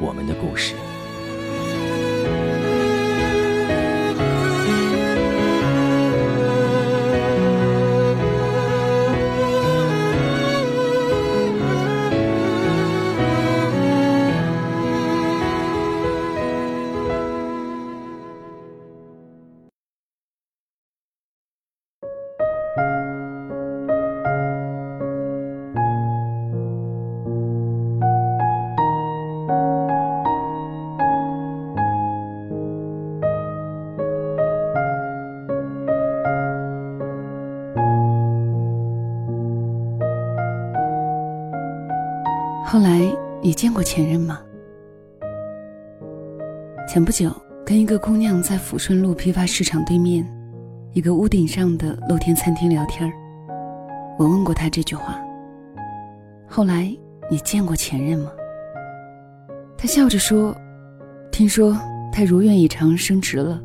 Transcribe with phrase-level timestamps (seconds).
[0.00, 0.89] 我们的故事。
[43.70, 44.40] 见过前任吗？
[46.88, 47.30] 前不久
[47.64, 50.28] 跟一个姑娘在抚顺路批发市场对面
[50.92, 53.08] 一个屋顶上的露天餐厅聊天
[54.18, 55.16] 我问过她这句话。
[56.48, 56.92] 后来
[57.30, 58.32] 你见过前任吗？
[59.78, 60.52] 她笑着说
[61.30, 61.78] ：“听说
[62.12, 63.62] 他如愿以偿升职了，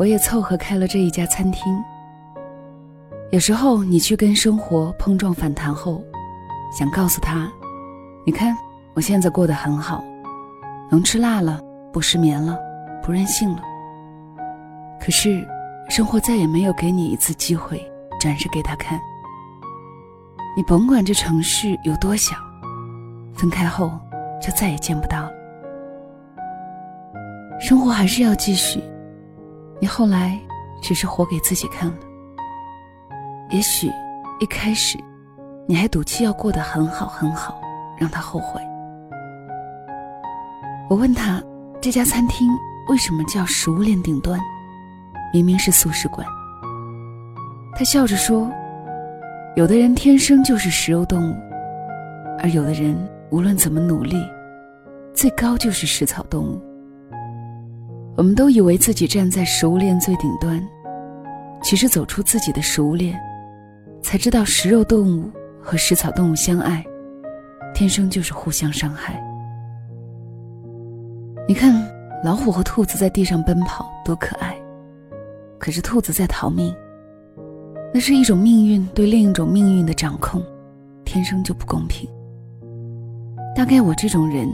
[0.00, 1.72] 我也凑合开了这一家餐厅。
[3.30, 6.02] 有时候你去跟生活碰撞反弹后，
[6.76, 7.48] 想告诉他。”
[8.26, 8.52] 你看，
[8.96, 10.02] 我现在过得很好，
[10.90, 11.60] 能吃辣了，
[11.92, 12.58] 不失眠了，
[13.02, 13.62] 不任性了。
[14.98, 15.46] 可是，
[15.90, 17.78] 生活再也没有给你一次机会
[18.18, 18.98] 展示给他看。
[20.56, 22.36] 你甭管这城市有多小，
[23.34, 23.92] 分开后
[24.40, 25.30] 就再也见不到了。
[27.60, 28.82] 生活还是要继续，
[29.78, 30.40] 你后来
[30.80, 31.96] 只是活给自己看了。
[33.50, 33.92] 也许
[34.40, 34.98] 一开始，
[35.66, 37.60] 你还赌气要过得很好很好。
[37.98, 38.60] 让他后悔。
[40.88, 41.42] 我问他，
[41.80, 42.48] 这家餐厅
[42.88, 44.38] 为什么叫食物链顶端？
[45.32, 46.24] 明明是素食馆。
[47.74, 48.48] 他笑着说
[49.56, 51.34] ：“有的人天生就是食肉动物，
[52.38, 52.96] 而有的人
[53.30, 54.16] 无论怎么努力，
[55.12, 56.62] 最高就是食草动物。
[58.16, 60.64] 我们都以为自己站在食物链最顶端，
[61.62, 63.20] 其实走出自己的食物链，
[64.00, 65.28] 才知道食肉动物
[65.60, 66.84] 和食草动物相爱。”
[67.74, 69.20] 天生就是互相伤害。
[71.48, 71.72] 你看，
[72.24, 74.56] 老虎和兔子在地上奔跑，多可爱。
[75.60, 76.74] 可是兔子在逃命，
[77.94, 80.42] 那是一种命运对另一种命运的掌控，
[81.04, 82.10] 天生就不公平。
[83.54, 84.50] 大概我这种人，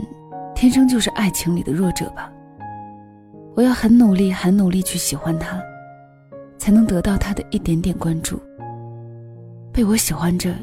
[0.53, 2.31] 天生就是爱情里的弱者吧。
[3.55, 5.59] 我要很努力，很努力去喜欢他，
[6.59, 8.39] 才能得到他的一点点关注。
[9.71, 10.53] 被我喜欢着，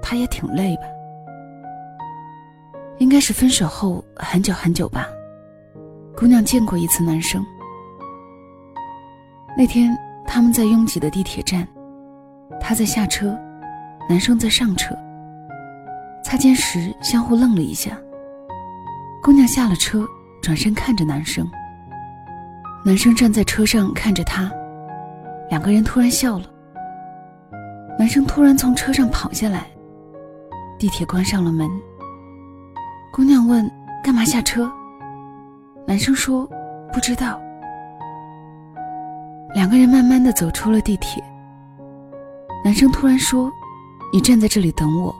[0.00, 0.84] 他也挺累吧。
[2.96, 5.06] 应该是分手后很久很久吧。
[6.16, 7.44] 姑娘见过一次男生。
[9.56, 11.66] 那天他们在拥挤的地铁站，
[12.60, 13.36] 她在下车，
[14.08, 14.94] 男生在上车。
[16.22, 17.98] 擦肩时相互愣了一下。
[19.22, 20.06] 姑娘下了车，
[20.40, 21.46] 转身看着男生。
[22.84, 24.50] 男生站在车上看着她，
[25.50, 26.46] 两个人突然笑了。
[27.98, 29.66] 男生突然从车上跑下来，
[30.78, 31.68] 地铁关上了门。
[33.12, 33.70] 姑娘问
[34.02, 34.70] ：“干嘛下车？”
[35.86, 36.48] 男生说
[36.92, 37.40] ：“不知道。”
[39.54, 41.22] 两个人慢慢的走出了地铁。
[42.64, 43.52] 男生突然说
[44.12, 45.14] ：“你站在这里等我。”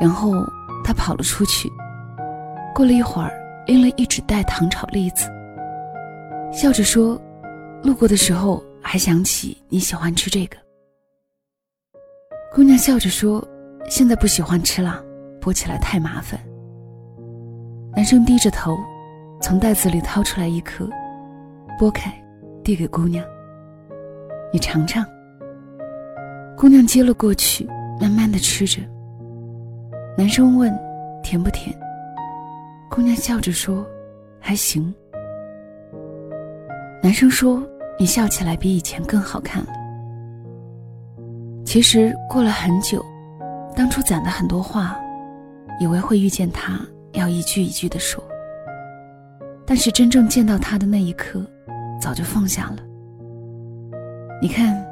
[0.00, 0.32] 然后
[0.82, 1.70] 他跑了出去。
[2.74, 3.30] 过了一会儿，
[3.66, 5.30] 拎了一纸袋糖炒栗子，
[6.50, 7.20] 笑着说
[7.84, 10.56] ：“路过的时候还想起你喜欢吃这个。”
[12.54, 13.46] 姑娘笑着说
[13.88, 15.00] ：“现在不喜欢吃了，
[15.40, 16.40] 剥起来太麻烦。”
[17.94, 18.76] 男生低着头，
[19.42, 20.88] 从袋子里掏出来一颗，
[21.78, 22.14] 剥开，
[22.62, 23.24] 递给姑娘
[24.52, 25.04] ：“你尝尝。”
[26.56, 27.68] 姑娘接了过去，
[28.00, 28.80] 慢慢的吃着。
[30.16, 30.72] 男生问
[31.24, 31.76] ：“甜不甜？”
[32.88, 33.84] 姑娘笑着说
[34.38, 34.94] ：“还行。
[37.02, 37.60] 男生说
[37.98, 39.72] ：“你笑起来比以前更好看了。”
[41.66, 43.04] 其实过了很久，
[43.74, 44.96] 当初攒的很多话，
[45.80, 46.80] 以为会遇见他，
[47.12, 48.22] 要一句一句的说。
[49.74, 51.42] 但是真正见到他的那一刻，
[51.98, 52.76] 早就放下了。
[54.42, 54.84] 你看，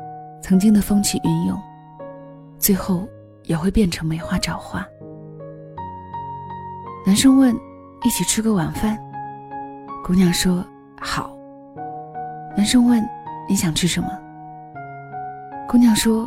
[0.43, 1.61] 曾经的风起云涌，
[2.59, 3.06] 最后
[3.43, 4.82] 也会变成梅花找花。
[7.05, 7.55] 男生问
[8.05, 8.97] ：“一起吃个晚饭？”
[10.03, 10.65] 姑娘说
[10.99, 11.37] ：“好。”
[12.56, 13.06] 男生问
[13.47, 14.09] ：“你想吃什么？”
[15.69, 16.26] 姑娘说：“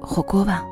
[0.00, 0.62] 火锅吧。”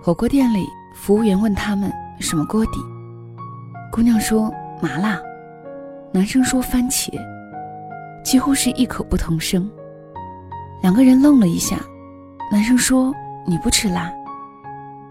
[0.00, 0.64] 火锅店里，
[0.94, 2.78] 服务员问他们什么锅底，
[3.90, 4.48] 姑娘说
[4.80, 5.20] ：“麻辣。”
[6.12, 7.10] 男生说：“番茄。”
[8.24, 9.70] 几乎是异口不同声。
[10.82, 11.78] 两个人愣了一下，
[12.52, 13.12] 男生说
[13.46, 14.12] ：“你不吃辣。”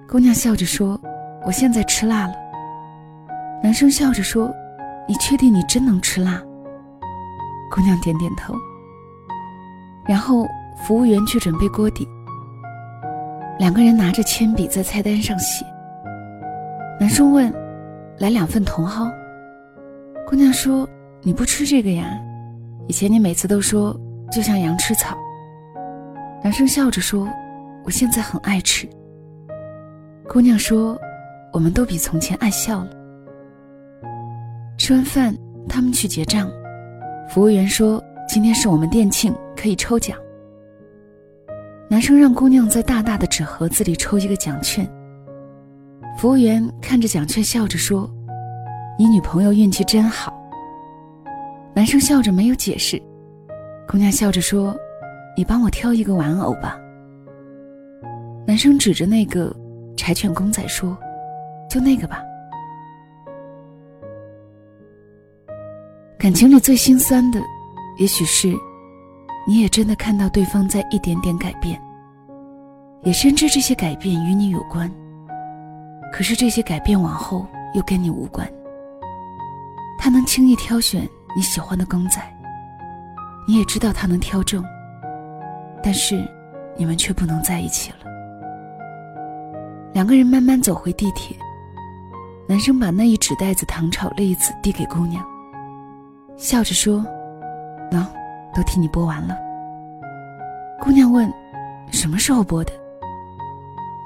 [0.07, 0.99] 姑娘笑着说。
[1.45, 2.33] 我现在吃辣了。
[3.63, 4.51] 男生笑着说
[5.07, 6.41] ：“你确定你真能吃辣？”
[7.71, 8.53] 姑娘点点头。
[10.05, 12.05] 然后服务员去准备锅底。
[13.57, 15.65] 两个人拿着铅笔在菜单上写。
[16.99, 17.53] 男生问
[18.19, 19.09] ：“来两份茼蒿。”
[20.29, 20.85] 姑娘说
[21.23, 22.19] ：“你不吃这个呀？
[22.85, 23.97] 以前你每次都说
[24.29, 25.17] 就像羊吃草。”
[26.43, 27.25] 男生笑着说
[27.85, 28.85] ：“我现在很爱吃。”
[30.27, 30.99] 姑娘说。
[31.53, 32.89] 我们都比从前爱笑了。
[34.77, 35.35] 吃完饭，
[35.67, 36.51] 他们去结账，
[37.29, 40.15] 服务员说：“今天是我们店庆，可以抽奖。”
[41.89, 44.87] 男生让姑娘在大大的纸盒子里抽一个奖券。
[46.17, 48.07] 服务员看着奖券，笑着说
[48.97, 50.33] ：“你女朋友运气真好。”
[51.73, 53.01] 男生笑着没有解释，
[53.87, 54.75] 姑娘笑着说
[55.37, 56.77] ：“你帮我挑一个玩偶吧。”
[58.47, 59.55] 男生指着那个
[59.95, 60.97] 柴犬公仔说。
[61.69, 62.23] 就那个吧。
[66.17, 67.41] 感情里最心酸的，
[67.97, 68.55] 也许是，
[69.45, 71.77] 你也真的看到对方在一点点改变，
[73.03, 74.89] 也深知这些改变与你有关，
[76.13, 78.49] 可是这些改变往后又跟你无关。
[79.97, 82.21] 他能轻易挑选你喜欢的公仔，
[83.47, 84.63] 你也知道他能挑中，
[85.83, 86.25] 但是
[86.77, 87.97] 你们却不能在一起了。
[89.93, 91.35] 两个人慢慢走回地铁。
[92.49, 95.21] 男生把那一纸袋子糖炒栗子递给姑娘，
[96.37, 97.05] 笑着说
[97.91, 98.05] ：“喏，
[98.55, 99.35] 都替你剥完了。”
[100.79, 101.29] 姑娘问
[101.91, 102.71] ：“什么时候剥的？”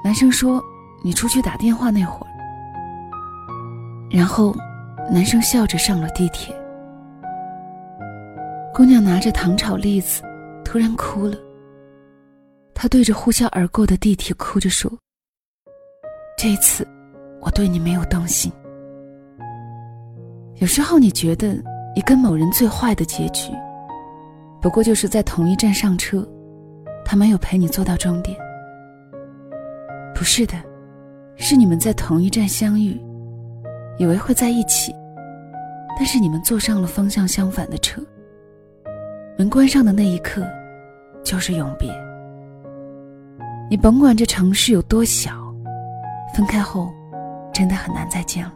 [0.02, 0.60] 男生说
[1.04, 2.32] ：“你出去打电话那会儿。”
[4.10, 4.52] 然后，
[5.10, 6.54] 男生笑着上了地铁。
[8.74, 10.22] 姑娘拿着糖炒栗子，
[10.64, 11.36] 突然哭了。
[12.74, 14.90] 她对着呼啸而过的地铁哭着说
[16.36, 16.86] ：“这次。”
[17.44, 18.52] 我对你没有动心。
[20.60, 21.60] 有时候你觉得
[21.92, 23.50] 你跟某人最坏的结局，
[24.60, 26.24] 不过就是在同一站上车，
[27.04, 28.38] 他没有陪你坐到终点。
[30.14, 30.54] 不是的，
[31.34, 32.96] 是你们在同一站相遇，
[33.98, 34.94] 以为会在一起，
[35.96, 38.02] 但是你们坐上了方向相反的车。
[39.38, 40.46] 门关上的那一刻，
[41.22, 41.90] 就是永别。
[43.70, 45.32] 你甭管这城市有多小，
[46.34, 46.92] 分开后。
[47.54, 48.52] 真的很难再见了。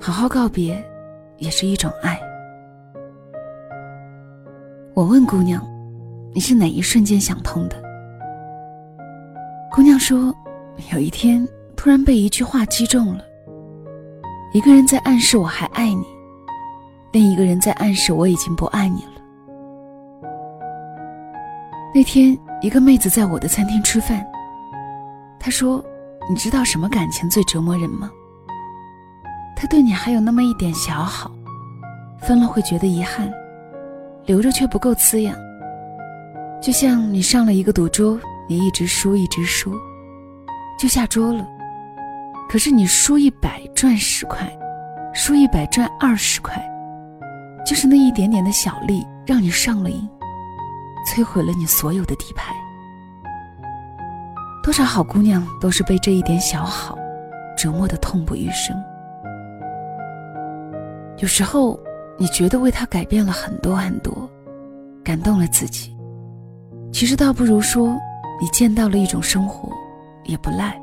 [0.00, 0.80] 好好告别，
[1.38, 2.16] 也是一种爱。
[4.94, 5.60] 我问姑娘
[6.32, 7.74] ：“你是哪一瞬间想通的？”
[9.68, 10.32] 姑娘说
[10.94, 11.44] ：“有一天，
[11.74, 13.24] 突然被一句话击中了。
[14.54, 16.06] 一个人在暗示我还爱你，
[17.10, 19.10] 另一个人在暗示我已经不爱你了。”
[21.92, 24.24] 那天，一个妹子在我的餐厅吃饭，
[25.38, 25.84] 她说。
[26.26, 28.10] 你知道什么感情最折磨人吗？
[29.54, 31.30] 他对你还有那么一点小好，
[32.18, 33.30] 分了会觉得遗憾，
[34.24, 35.36] 留着却不够滋养。
[36.62, 38.18] 就像你上了一个赌桌，
[38.48, 39.74] 你一直输一直输，
[40.78, 41.46] 就下桌了。
[42.54, 44.48] 可是你输一百赚十块，
[45.12, 46.54] 输一百赚二十块，
[47.66, 50.08] 就是那一点点的小利让你上了瘾，
[51.04, 52.54] 摧毁了你所有的底牌。
[54.62, 56.96] 多少好姑娘都是被这一点小好
[57.56, 58.80] 折磨的痛不欲生。
[61.16, 61.76] 有时候
[62.16, 64.30] 你觉得为他改变了很多很多，
[65.02, 65.92] 感动了自己，
[66.92, 67.98] 其实倒不如说
[68.40, 69.68] 你见到了一种生活，
[70.22, 70.80] 也不赖，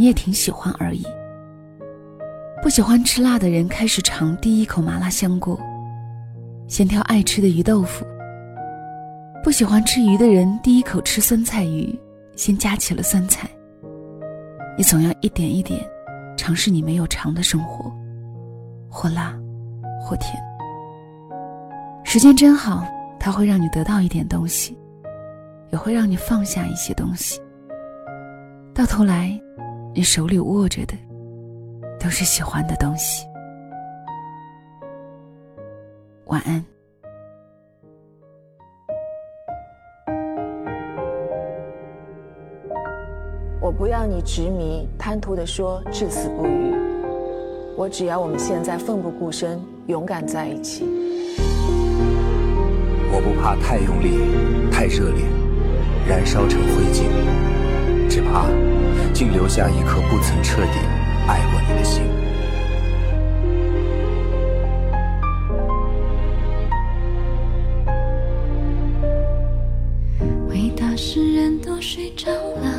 [0.00, 1.04] 你也挺喜欢而已。
[2.62, 5.60] 不喜欢吃辣的人开始尝第一口麻辣香锅，
[6.66, 8.02] 先挑爱吃的鱼豆腐；
[9.44, 11.94] 不喜欢吃鱼的人第一口吃酸菜鱼。
[12.34, 13.46] 先夹起了酸菜。
[14.74, 15.78] 你总要一点一点
[16.34, 17.92] 尝试你没有尝的生活，
[18.88, 19.38] 或辣，
[20.00, 20.42] 或甜。
[22.04, 22.86] 时间真好，
[23.18, 24.74] 它会让你得到一点东西，
[25.70, 27.38] 也会让你放下一些东西。
[28.72, 29.38] 到头来，
[29.92, 30.94] 你手里握着的，
[31.98, 33.26] 都是喜欢的东西。
[36.26, 36.64] 晚安。
[43.60, 46.72] 我不要你执迷贪图的说至死不渝，
[47.76, 50.84] 我只要我们现在奋不顾身，勇敢在一起。
[53.12, 55.24] 我不怕太用力，太热烈，
[56.08, 58.46] 燃烧成灰烬，只怕
[59.12, 60.78] 竟留下一颗不曾彻底
[61.26, 62.02] 爱过你的心。
[70.48, 72.70] 伟大诗人都睡着了。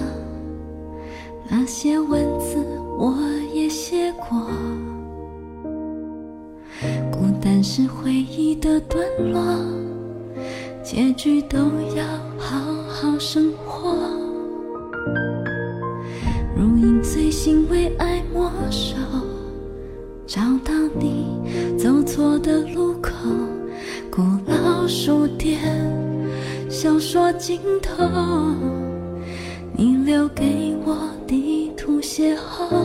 [1.49, 2.57] 那些文字
[2.97, 3.13] 我
[3.53, 4.47] 也写过，
[7.11, 9.41] 孤单是回忆的段落，
[10.81, 11.57] 结局都
[11.95, 12.05] 要
[12.37, 13.97] 好好生活。
[17.03, 18.95] 随心为爱默守，
[20.27, 21.25] 找到你
[21.77, 23.11] 走错的路口，
[24.11, 25.59] 古老书店，
[26.69, 28.05] 小说尽头，
[29.75, 30.95] 你留给我。
[31.27, 32.75] 地图邂逅，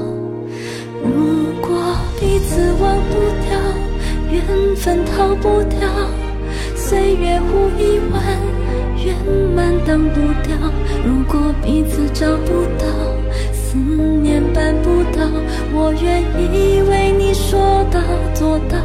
[1.03, 1.77] 如果
[2.21, 3.59] 彼此忘不掉，
[4.31, 5.81] 缘分逃不掉，
[6.77, 8.23] 岁月无一万，
[9.05, 9.17] 圆
[9.53, 10.57] 满挡不掉。
[11.05, 12.87] 如果彼此找不到，
[13.77, 15.21] 思念办不到，
[15.75, 18.01] 我愿意为你说到
[18.35, 18.79] 做到。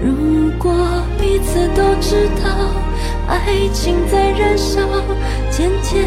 [0.00, 0.72] 如果
[1.18, 2.50] 彼此都知道。
[3.28, 4.80] 爱情在燃烧，
[5.50, 6.04] 简简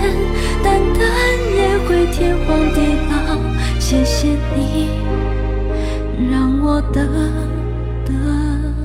[0.62, 1.02] 单单
[1.56, 3.38] 也会天荒地老。
[3.80, 4.90] 谢谢你，
[6.30, 7.02] 让我得
[8.06, 8.83] 得。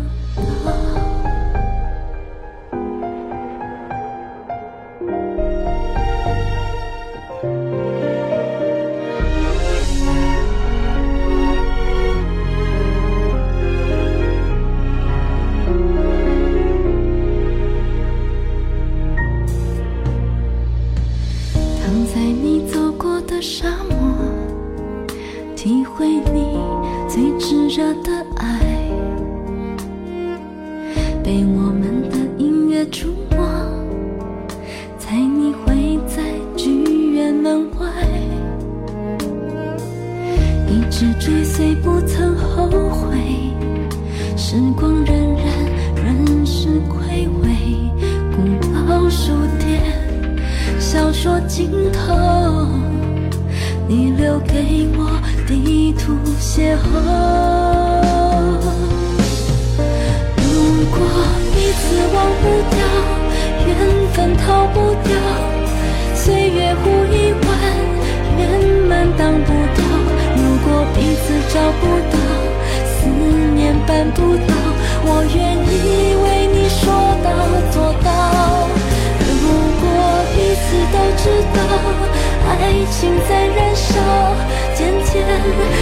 [23.23, 24.15] 的沙漠
[25.57, 26.59] 体会你
[27.09, 28.61] 最炙热的爱
[31.23, 33.47] 被我们的音乐触摸
[34.99, 36.23] 猜你会在
[36.57, 37.87] 剧院门外
[40.69, 43.19] 一直追随不曾后悔
[44.37, 46.69] 时光荏苒人事
[47.09, 47.51] 垂危
[48.37, 49.83] 古老书店
[50.79, 52.38] 小说尽头
[53.89, 56.87] 你留给我地图邂逅。
[60.37, 60.47] 如
[60.93, 60.99] 果
[61.55, 61.83] 彼此
[62.15, 62.77] 忘不掉，
[63.67, 63.69] 缘
[64.13, 64.77] 分逃不
[65.09, 65.11] 掉，
[66.15, 67.49] 岁月无一晚，
[68.39, 68.41] 圆
[68.87, 69.81] 满挡不倒。
[70.37, 70.69] 如果。
[70.95, 72.17] 彼此找不到，
[72.85, 72.99] 思
[73.55, 74.19] 念办不
[74.49, 74.53] 到，
[75.05, 75.77] 我愿意
[76.25, 76.83] 为你说
[77.23, 77.27] 到
[77.71, 77.98] 做到。
[85.49, 85.78] you.